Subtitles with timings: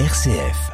[0.00, 0.72] RCF.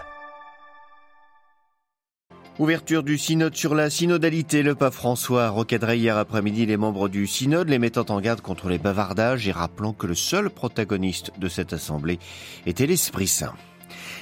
[2.58, 4.62] Ouverture du synode sur la synodalité.
[4.62, 8.40] Le pape François a recadré hier après-midi les membres du synode, les mettant en garde
[8.40, 12.18] contre les bavardages et rappelant que le seul protagoniste de cette assemblée
[12.64, 13.52] était l'Esprit Saint.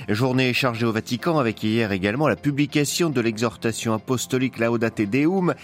[0.07, 5.55] Journée chargée au Vatican avec hier également la publication de l'exhortation apostolique Laudate Deum,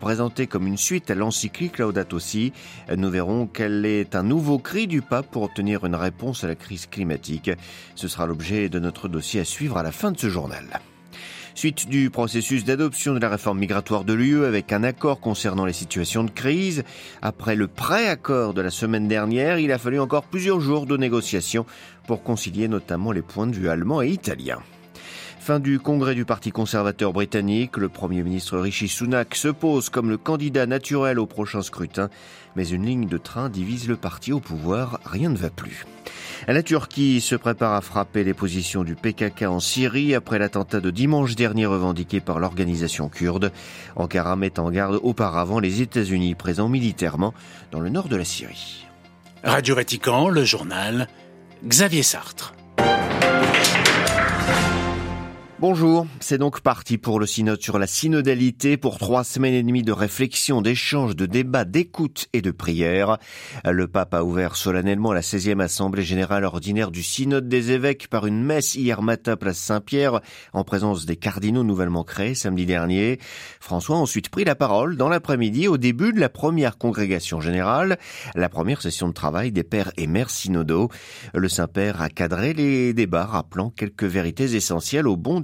[0.00, 2.52] présentée comme une suite à l'encyclique Laudate aussi.
[2.94, 6.54] Nous verrons qu'elle est un nouveau cri du pape pour obtenir une réponse à la
[6.54, 7.50] crise climatique.
[7.94, 10.80] Ce sera l'objet de notre dossier à suivre à la fin de ce journal.
[11.54, 15.72] Suite du processus d'adoption de la réforme migratoire de l'UE avec un accord concernant les
[15.72, 16.82] situations de crise.
[17.22, 21.64] Après le pré-accord de la semaine dernière, il a fallu encore plusieurs jours de négociations
[22.08, 24.60] pour concilier notamment les points de vue allemands et italiens.
[25.44, 30.08] Fin du congrès du Parti conservateur britannique, le Premier ministre Rishi Sunak se pose comme
[30.08, 32.08] le candidat naturel au prochain scrutin,
[32.56, 35.84] mais une ligne de train divise le parti au pouvoir, rien ne va plus.
[36.48, 40.90] La Turquie se prépare à frapper les positions du PKK en Syrie après l'attentat de
[40.90, 43.52] dimanche dernier revendiqué par l'organisation kurde.
[43.96, 47.34] Ankara met en garde auparavant les États-Unis présents militairement
[47.70, 48.86] dans le nord de la Syrie.
[49.42, 51.06] Radio Vatican, le journal
[51.66, 52.54] Xavier Sartre.
[55.66, 59.82] Bonjour, c'est donc parti pour le synode sur la synodalité pour trois semaines et demie
[59.82, 63.16] de réflexion, d'échange, de débat, d'écoute et de prière.
[63.64, 68.26] Le pape a ouvert solennellement la 16e assemblée générale ordinaire du synode des évêques par
[68.26, 70.20] une messe hier matin place Saint-Pierre
[70.52, 73.18] en présence des cardinaux nouvellement créés samedi dernier.
[73.58, 77.96] François a ensuite pris la parole dans l'après-midi au début de la première congrégation générale,
[78.34, 80.90] la première session de travail des pères et mères synodaux.
[81.32, 85.40] Le Saint-Père a cadré les débats rappelant quelques vérités essentielles au bon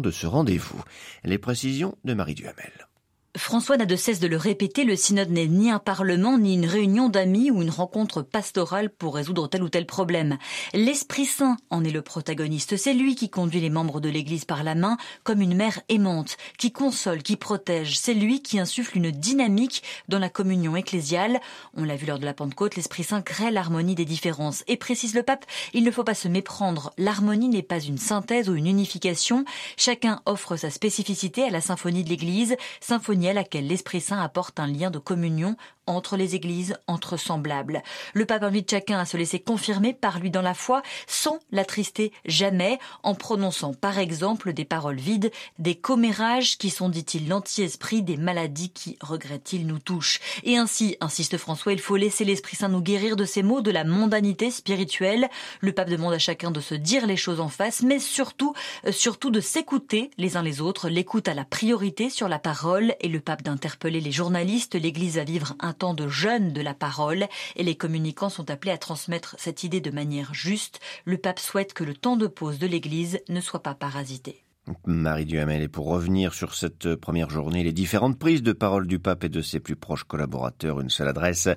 [0.00, 0.82] de ce rendez-vous.
[1.24, 2.88] Les précisions de Marie Duhamel.
[3.36, 6.66] François n'a de cesse de le répéter, le synode n'est ni un parlement, ni une
[6.66, 10.38] réunion d'amis ou une rencontre pastorale pour résoudre tel ou tel problème.
[10.72, 12.76] L'Esprit Saint en est le protagoniste.
[12.76, 16.36] C'est lui qui conduit les membres de l'Église par la main comme une mère aimante,
[16.58, 17.98] qui console, qui protège.
[17.98, 21.40] C'est lui qui insuffle une dynamique dans la communion ecclésiale.
[21.76, 24.62] On l'a vu lors de la Pentecôte, l'Esprit Saint crée l'harmonie des différences.
[24.68, 26.92] Et précise le pape, il ne faut pas se méprendre.
[26.98, 29.44] L'harmonie n'est pas une synthèse ou une unification.
[29.76, 34.60] Chacun offre sa spécificité à la symphonie de l'Église, symphonie à laquelle l'Esprit Saint apporte
[34.60, 37.82] un lien de communion entre les églises, entre semblables.
[38.14, 42.12] Le pape invite chacun à se laisser confirmer par lui dans la foi, sans l'attrister
[42.24, 48.16] jamais, en prononçant par exemple des paroles vides, des commérages qui sont, dit-il, l'anti-esprit des
[48.16, 50.20] maladies qui, regrette-t-il, nous touchent.
[50.42, 53.70] Et ainsi, insiste François, il faut laisser l'Esprit Saint nous guérir de ces maux de
[53.70, 55.28] la mondanité spirituelle.
[55.60, 58.54] Le pape demande à chacun de se dire les choses en face, mais surtout,
[58.86, 60.88] euh, surtout de s'écouter les uns les autres.
[60.88, 64.74] L'écoute a la priorité sur la parole et le pape d'interpeller les journalistes.
[64.74, 67.26] L'Église va vivre un temps de jeûne de la parole
[67.56, 70.80] et les communicants sont appelés à transmettre cette idée de manière juste.
[71.04, 74.43] Le pape souhaite que le temps de pause de l'Église ne soit pas parasité.
[74.86, 75.62] Marie Duhamel.
[75.62, 79.28] Et pour revenir sur cette première journée, les différentes prises de parole du pape et
[79.28, 81.48] de ses plus proches collaborateurs, une seule adresse,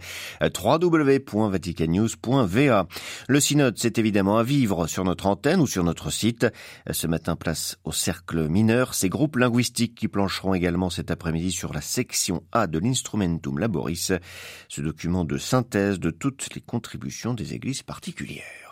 [0.42, 2.88] www.vaticannews.va.
[3.28, 6.48] Le synode, c'est évidemment à vivre sur notre antenne ou sur notre site.
[6.92, 11.74] Ce matin, place au cercle mineur, ces groupes linguistiques qui plancheront également cet après-midi sur
[11.74, 14.14] la section A de l'Instrumentum Laboris,
[14.68, 18.67] ce document de synthèse de toutes les contributions des églises particulières.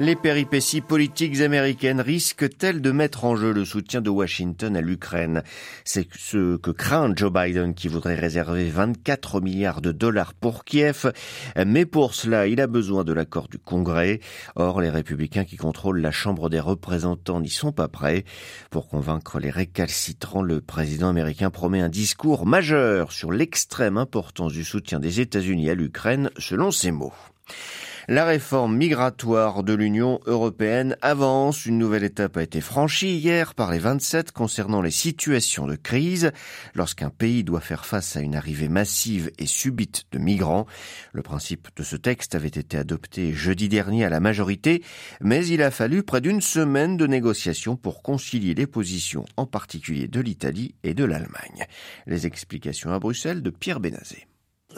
[0.00, 5.42] Les péripéties politiques américaines risquent-elles de mettre en jeu le soutien de Washington à l'Ukraine?
[5.84, 11.12] C'est ce que craint Joe Biden qui voudrait réserver 24 milliards de dollars pour Kiev.
[11.66, 14.20] Mais pour cela, il a besoin de l'accord du Congrès.
[14.54, 18.24] Or, les républicains qui contrôlent la Chambre des représentants n'y sont pas prêts.
[18.70, 24.62] Pour convaincre les récalcitrants, le président américain promet un discours majeur sur l'extrême importance du
[24.62, 27.14] soutien des États-Unis à l'Ukraine, selon ses mots.
[28.10, 31.66] La réforme migratoire de l'Union européenne avance.
[31.66, 36.32] Une nouvelle étape a été franchie hier par les 27 concernant les situations de crise
[36.74, 40.64] lorsqu'un pays doit faire face à une arrivée massive et subite de migrants.
[41.12, 44.82] Le principe de ce texte avait été adopté jeudi dernier à la majorité,
[45.20, 50.08] mais il a fallu près d'une semaine de négociations pour concilier les positions, en particulier
[50.08, 51.66] de l'Italie et de l'Allemagne.
[52.06, 54.27] Les explications à Bruxelles de Pierre Bénazé.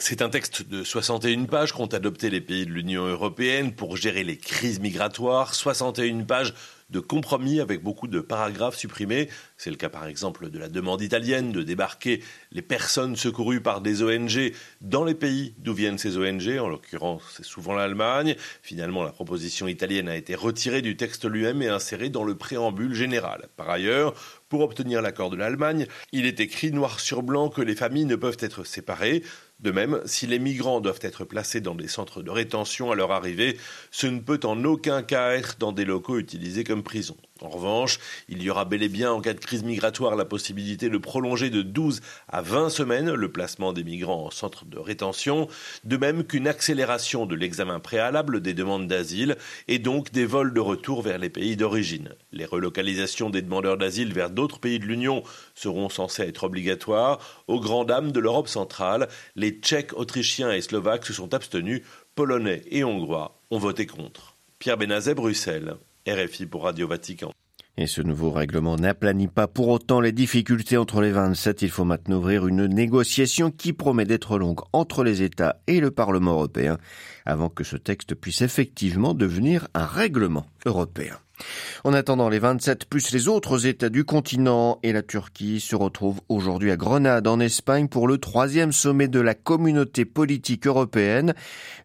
[0.03, 4.23] C'est un texte de 61 pages qu'ont adopté les pays de l'Union européenne pour gérer
[4.23, 5.53] les crises migratoires.
[5.53, 6.55] 61 pages
[6.89, 9.29] de compromis avec beaucoup de paragraphes supprimés.
[9.57, 12.21] C'est le cas par exemple de la demande italienne de débarquer
[12.51, 17.21] les personnes secourues par des ONG dans les pays d'où viennent ces ONG, en l'occurrence
[17.37, 18.35] c'est souvent l'Allemagne.
[18.61, 22.93] Finalement la proposition italienne a été retirée du texte lui-même et insérée dans le préambule
[22.93, 23.47] général.
[23.55, 24.13] Par ailleurs,
[24.49, 28.17] pour obtenir l'accord de l'Allemagne, il est écrit noir sur blanc que les familles ne
[28.17, 29.23] peuvent être séparées.
[29.61, 33.11] De même, si les migrants doivent être placés dans des centres de rétention à leur
[33.11, 33.57] arrivée,
[33.91, 37.15] ce ne peut en aucun cas être dans des locaux utilisés comme prison.
[37.41, 37.99] En revanche,
[38.29, 41.49] il y aura bel et bien en cas de crise migratoire la possibilité de prolonger
[41.49, 45.47] de 12 à 20 semaines le placement des migrants en centre de rétention,
[45.83, 49.37] de même qu'une accélération de l'examen préalable des demandes d'asile
[49.67, 52.13] et donc des vols de retour vers les pays d'origine.
[52.31, 55.23] Les relocalisations des demandeurs d'asile vers d'autres pays de l'Union
[55.55, 57.43] seront censées être obligatoires.
[57.47, 59.07] Aux grandes dames de l'Europe centrale,
[59.51, 61.81] les Tchèques, Autrichiens et Slovaques se sont abstenus,
[62.15, 64.37] Polonais et Hongrois ont voté contre.
[64.59, 65.75] Pierre Benazet, Bruxelles.
[66.07, 67.31] RFI pour Radio Vatican.
[67.77, 71.61] Et ce nouveau règlement n'aplanit pas pour autant les difficultés entre les 27.
[71.63, 75.91] Il faut maintenant ouvrir une négociation qui promet d'être longue entre les États et le
[75.91, 76.77] Parlement européen
[77.25, 81.17] avant que ce texte puisse effectivement devenir un règlement européen.
[81.83, 86.21] En attendant, les 27 plus les autres États du continent et la Turquie se retrouvent
[86.29, 91.33] aujourd'hui à Grenade en Espagne pour le troisième sommet de la communauté politique européenne,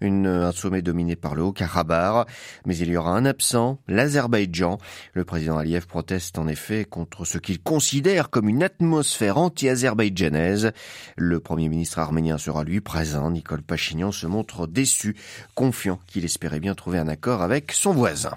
[0.01, 2.29] une, un sommet dominé par le Haut-Karabakh.
[2.67, 4.79] Mais il y aura un absent, l'Azerbaïdjan.
[5.15, 10.73] Le président Aliyev proteste en effet contre ce qu'il considère comme une atmosphère anti-azerbaïdjanaise.
[11.17, 13.31] Le premier ministre arménien sera lui présent.
[13.31, 15.17] Nicole Pachignan se montre déçu,
[15.55, 18.37] confiant qu'il espérait bien trouver un accord avec son voisin.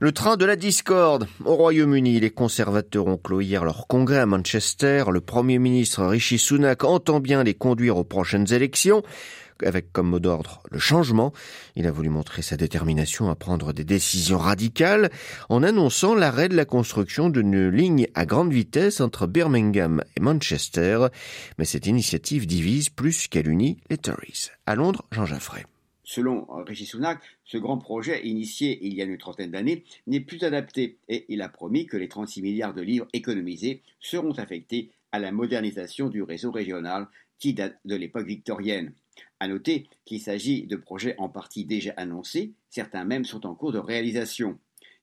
[0.00, 1.26] Le train de la discorde.
[1.44, 5.04] Au Royaume-Uni, les conservateurs ont clos hier leur congrès à Manchester.
[5.10, 9.02] Le Premier ministre Rishi Sunak entend bien les conduire aux prochaines élections
[9.64, 11.32] avec comme mot d'ordre le changement.
[11.74, 15.10] Il a voulu montrer sa détermination à prendre des décisions radicales
[15.48, 21.08] en annonçant l'arrêt de la construction d'une ligne à grande vitesse entre Birmingham et Manchester.
[21.58, 24.50] Mais cette initiative divise plus qu'elle unit les Tories.
[24.66, 25.64] À Londres, Jean Jaffray.
[26.10, 30.42] Selon Rishi Sunak, ce grand projet, initié il y a une trentaine d'années, n'est plus
[30.42, 35.18] adapté et il a promis que les 36 milliards de livres économisés seront affectés à
[35.18, 37.08] la modernisation du réseau régional
[37.38, 38.94] qui date de l'époque victorienne.
[39.38, 43.72] À noter qu'il s'agit de projets en partie déjà annoncés, certains même sont en cours
[43.72, 44.58] de réalisation.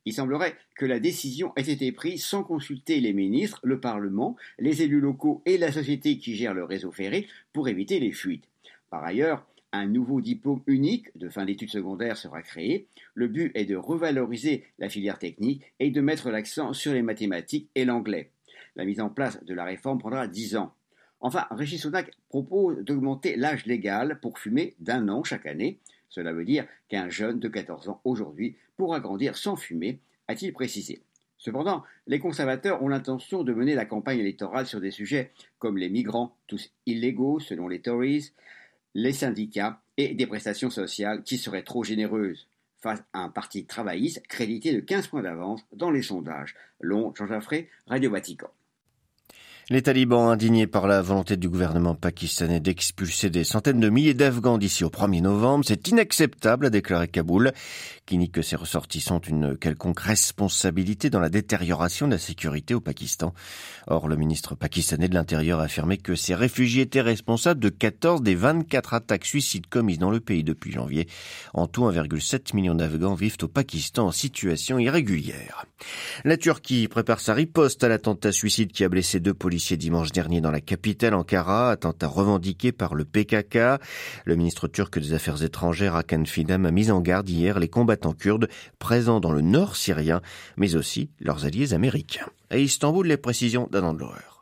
[0.05, 4.81] Il semblerait que la décision ait été prise sans consulter les ministres, le Parlement, les
[4.81, 8.45] élus locaux et la société qui gère le réseau ferré pour éviter les fuites.
[8.89, 12.87] Par ailleurs, un nouveau diplôme unique de fin d'études secondaires sera créé.
[13.13, 17.69] Le but est de revaloriser la filière technique et de mettre l'accent sur les mathématiques
[17.75, 18.31] et l'anglais.
[18.75, 20.73] La mise en place de la réforme prendra dix ans.
[21.21, 25.79] Enfin, Régis Sonac propose d'augmenter l'âge légal pour fumer d'un an chaque année.
[26.09, 31.01] Cela veut dire qu'un jeune de 14 ans aujourd'hui pourra grandir sans fumer, a-t-il précisé.
[31.37, 35.89] Cependant, les conservateurs ont l'intention de mener la campagne électorale sur des sujets comme les
[35.89, 38.31] migrants, tous illégaux selon les Tories,
[38.95, 42.47] les syndicats et des prestations sociales qui seraient trop généreuses
[42.81, 46.55] face à un parti travailliste crédité de 15 points d'avance dans les sondages.
[46.79, 48.49] Long, Jean Jaffré, Radio Vatican.
[49.71, 54.59] Les talibans, indignés par la volonté du gouvernement pakistanais d'expulser des centaines de milliers d'Afghans
[54.59, 57.51] d'ici au 1er novembre, c'est inacceptable, a déclaré Kaboul,
[58.05, 62.75] qui nie que ses ressortissants ont une quelconque responsabilité dans la détérioration de la sécurité
[62.75, 63.33] au Pakistan.
[63.87, 68.21] Or, le ministre pakistanais de l'Intérieur a affirmé que ces réfugiés étaient responsables de 14
[68.21, 71.07] des 24 attaques suicides commises dans le pays depuis janvier.
[71.55, 75.65] En tout, 1,7 million d'Afghans vivent au Pakistan en situation irrégulière.
[76.23, 80.41] La Turquie prépare sa riposte à l'attentat suicide qui a blessé deux policiers dimanche dernier
[80.41, 83.81] dans la capitale Ankara, attentat revendiqué par le PKK.
[84.25, 88.13] Le ministre turc des Affaires étrangères Hakan Fidan a mis en garde hier les combattants
[88.13, 88.49] kurdes
[88.79, 90.21] présents dans le nord syrien,
[90.57, 92.27] mais aussi leurs alliés américains.
[92.49, 94.34] À Istanbul, les précisions d'Anand Lauer.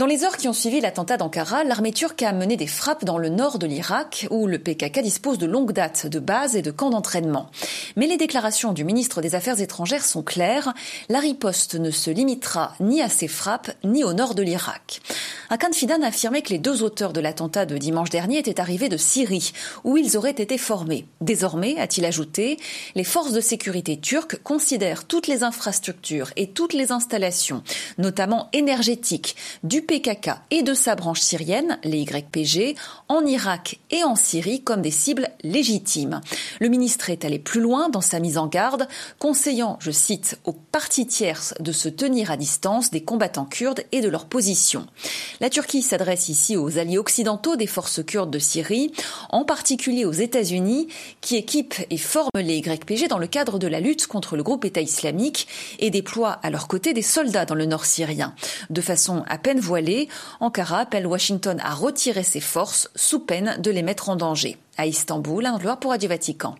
[0.00, 3.18] Dans les heures qui ont suivi l'attentat d'Ankara, l'armée turque a mené des frappes dans
[3.18, 6.70] le nord de l'Irak, où le PKK dispose de longues dates de bases et de
[6.70, 7.50] camps d'entraînement.
[7.96, 10.72] Mais les déclarations du ministre des Affaires étrangères sont claires.
[11.10, 15.02] La riposte ne se limitera ni à ces frappes, ni au nord de l'Irak.
[15.50, 18.88] Hakan Fidan a affirmé que les deux auteurs de l'attentat de dimanche dernier étaient arrivés
[18.88, 19.52] de Syrie,
[19.84, 21.04] où ils auraient été formés.
[21.20, 22.56] Désormais, a-t-il ajouté,
[22.94, 27.62] les forces de sécurité turques considèrent toutes les infrastructures et toutes les installations,
[27.98, 32.76] notamment énergétiques, du PKK et de sa branche syrienne, les YPG,
[33.08, 36.20] en Irak et en Syrie comme des cibles légitimes.
[36.60, 38.86] Le ministre est allé plus loin dans sa mise en garde,
[39.18, 44.00] conseillant, je cite, aux parties tierces de se tenir à distance des combattants kurdes et
[44.00, 44.86] de leur position.
[45.40, 48.92] La Turquie s'adresse ici aux alliés occidentaux des forces kurdes de Syrie,
[49.30, 50.86] en particulier aux États-Unis,
[51.20, 54.64] qui équipent et forment les YPG dans le cadre de la lutte contre le groupe
[54.64, 55.48] État islamique
[55.80, 58.36] et déploient à leur côté des soldats dans le nord syrien.
[58.70, 60.08] De façon à peine voilée,
[60.40, 64.58] Ankara appelle Washington à retirer ses forces sous peine de les mettre en danger.
[64.76, 66.56] À Istanbul, un gloire pour Radio Vatican.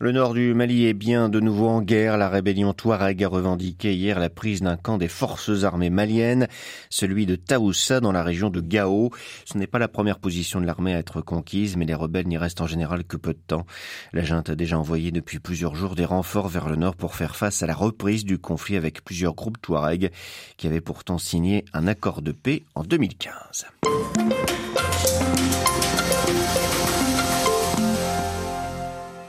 [0.00, 2.16] Le nord du Mali est bien de nouveau en guerre.
[2.16, 6.48] La rébellion Touareg a revendiqué hier la prise d'un camp des forces armées maliennes,
[6.90, 9.10] celui de Taoussa dans la région de Gao.
[9.44, 12.38] Ce n'est pas la première position de l'armée à être conquise, mais les rebelles n'y
[12.38, 13.66] restent en général que peu de temps.
[14.12, 17.36] La junte a déjà envoyé depuis plusieurs jours des renforts vers le nord pour faire
[17.36, 20.10] face à la reprise du conflit avec plusieurs groupes Touareg
[20.56, 23.66] qui avaient pourtant signé un accord de paix en 2015.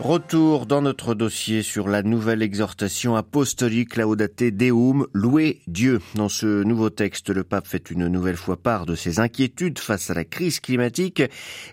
[0.06, 6.00] Retour dans notre dossier sur la nouvelle exhortation apostolique Laudate Deum, louer Dieu.
[6.14, 10.12] Dans ce nouveau texte, le pape fait une nouvelle fois part de ses inquiétudes face
[10.12, 11.24] à la crise climatique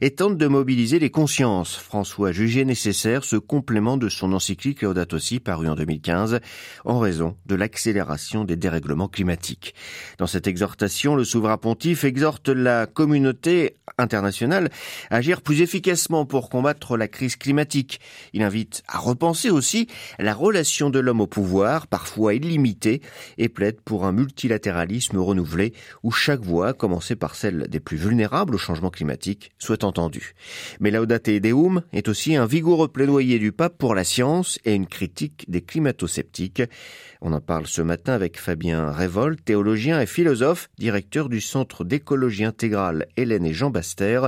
[0.00, 1.76] et tente de mobiliser les consciences.
[1.76, 6.40] François a jugé nécessaire ce complément de son encyclique Laudato Si paru en 2015
[6.86, 9.74] en raison de l'accélération des dérèglements climatiques.
[10.16, 14.70] Dans cette exhortation, le souverain pontife exhorte la communauté internationale
[15.10, 18.00] à agir plus efficacement pour combattre la crise climatique.
[18.32, 19.88] Il invite à repenser aussi
[20.18, 23.02] la relation de l'homme au pouvoir, parfois illimitée,
[23.38, 27.96] et plaide pour un multilatéralisme renouvelé où chaque voix, à commencer par celle des plus
[27.96, 30.34] vulnérables au changement climatique, soit entendue.
[30.80, 34.86] Mais Laudate Deum est aussi un vigoureux plaidoyer du pape pour la science et une
[34.86, 36.62] critique des climato-sceptiques.
[37.20, 42.44] On en parle ce matin avec Fabien Révol, théologien et philosophe, directeur du Centre d'écologie
[42.44, 44.22] intégrale Hélène et Jean Baster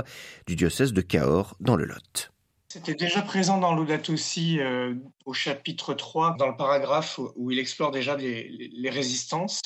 [0.47, 2.34] du diocèse de Cahors dans le Lot.
[2.75, 7.57] C'était déjà présent dans l'Audate aussi euh, au chapitre 3, dans le paragraphe où, il
[7.57, 9.61] explore déjà les, résistances.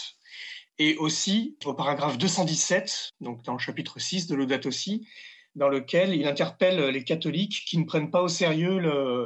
[0.78, 5.08] Et aussi au paragraphe 217, donc dans le chapitre 6 de l'Audate aussi,
[5.56, 8.78] dans lequel il interpelle les catholiques qui ne prennent pas au sérieux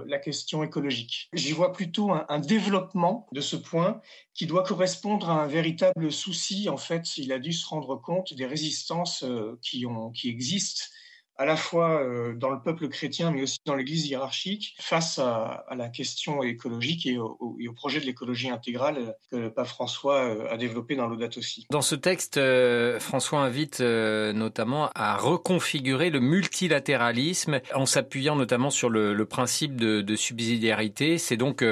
[0.08, 1.28] la question écologique.
[1.34, 4.00] J'y vois plutôt un, un, développement de ce point
[4.34, 6.70] qui doit correspondre à un véritable souci.
[6.70, 10.86] En fait, il a dû se rendre compte des résistances euh, qui, ont, qui existent
[11.38, 15.66] à la fois euh, dans le peuple chrétien, mais aussi dans l'Église hiérarchique, face à,
[15.76, 20.58] la question écologique et au, projet de l'écologie intégrale que le pape François euh, a
[20.58, 21.66] développé dans l'Audate aussi.
[21.72, 28.90] Dans ce texte, euh, François invite notamment à reconfigurer le multilatéralisme en s'appuyant notamment sur
[28.90, 31.18] le, principe de, subsidiarité.
[31.18, 31.66] C'est donc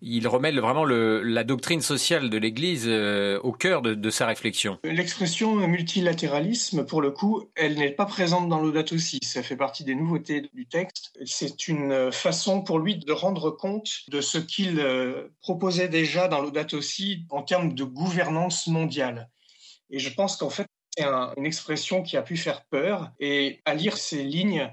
[0.00, 4.78] il remet vraiment la doctrine sociale de l'Église au cœur de, de sa réflexion.
[4.84, 9.84] L'expression multilatéralisme, pour le coup, elle n'est pas présente dans l'Audate aussi ça fait partie
[9.84, 11.18] des nouveautés du texte.
[11.24, 16.40] C'est une façon pour lui de rendre compte de ce qu'il euh, proposait déjà dans
[16.40, 19.30] l'Audate aussi en termes de gouvernance mondiale.
[19.90, 21.04] Et je pense qu'en fait, c'est
[21.36, 23.10] une expression qui a pu faire peur.
[23.20, 24.70] Et à lire ces lignes,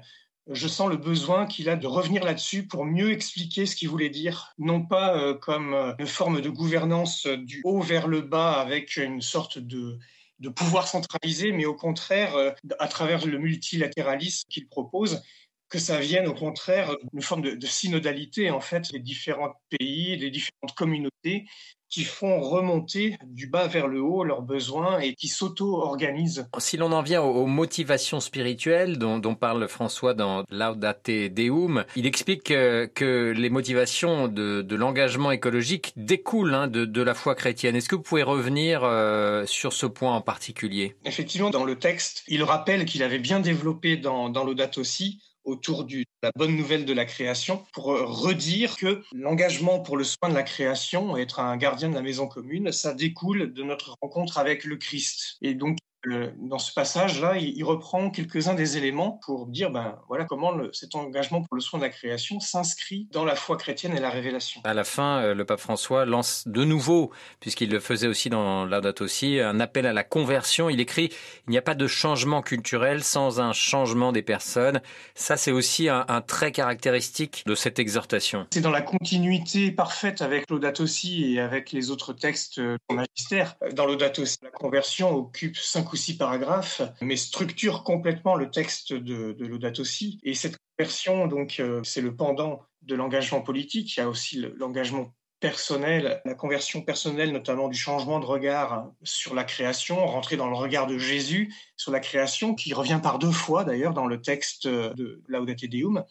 [0.48, 4.10] je sens le besoin qu'il a de revenir là-dessus pour mieux expliquer ce qu'il voulait
[4.10, 8.60] dire, non pas euh, comme euh, une forme de gouvernance du haut vers le bas
[8.60, 9.98] avec une sorte de
[10.38, 15.22] de pouvoir centraliser, mais au contraire, euh, à travers le multilatéralisme qu'il propose,
[15.68, 20.16] que ça vienne au contraire d'une forme de, de, synodalité en fait des différents pays,
[20.16, 21.46] des différentes communautés
[21.88, 26.48] qui font remonter du bas vers le haut leurs besoins et qui s'auto-organisent.
[26.58, 32.06] Si l'on en vient aux motivations spirituelles dont, dont parle François dans Laudate Deum, il
[32.06, 37.34] explique que, que les motivations de, de l'engagement écologique découlent hein, de, de, la foi
[37.34, 37.76] chrétienne.
[37.76, 40.96] Est-ce que vous pouvez revenir euh, sur ce point en particulier?
[41.04, 45.84] Effectivement, dans le texte, il rappelle qu'il avait bien développé dans, dans Laudate aussi autour
[45.84, 50.28] de la bonne nouvelle de la création pour euh, redire que l'engagement pour le soin
[50.28, 54.38] de la création, être un gardien de la maison commune, ça découle de notre rencontre
[54.38, 55.38] avec le Christ.
[55.40, 60.52] Et donc, dans ce passage-là, il, reprend quelques-uns des éléments pour dire ben, voilà comment
[60.72, 64.10] cet engagement pour le soin de la création s'inscrit dans la foi chrétienne et la
[64.10, 64.60] révélation.
[64.64, 67.10] À la fin, euh, le pape François lance de nouveau,
[67.40, 70.70] puisqu'il le faisait aussi dans Laudato aussi, un appel à la conversion.
[70.70, 71.10] Il écrit
[71.48, 74.80] Il n'y a pas de changement culturel sans un changement des personnes.
[75.14, 78.46] Ça, c'est aussi un, trait caractéristique de cette exhortation.
[78.52, 83.56] C'est dans la continuité parfaite avec Laudato aussi et avec les autres textes du magistère.
[83.72, 88.92] Dans Laudato aussi, la conversion occupe cinq ou six paragraphes, mais structure complètement le texte
[88.92, 90.20] de, de Laudato Si.
[90.22, 93.96] Et cette version, donc, euh, c'est le pendant de l'engagement politique.
[93.96, 99.34] Il y a aussi l'engagement personnel, la conversion personnelle, notamment du changement de regard sur
[99.34, 103.30] la création, rentrer dans le regard de Jésus sur la création, qui revient par deux
[103.30, 106.04] fois d'ailleurs dans le texte de Laudate Deum,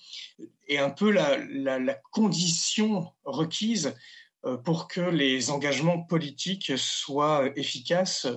[0.68, 3.96] et un peu la condition requise
[4.46, 8.28] euh, pour que les engagements politiques soient efficaces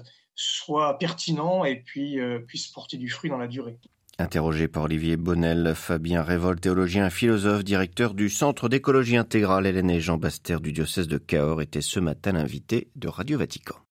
[0.41, 3.77] soit pertinent et puis euh, puisse porter du fruit dans la durée.
[4.21, 10.01] Interrogé par Olivier Bonnel, Fabien Révolt, théologien, philosophe, directeur du Centre d'écologie intégrale Hélène et
[10.01, 13.77] Jean Baster du diocèse de Cahors, était ce matin l'invité de Radio Vatican.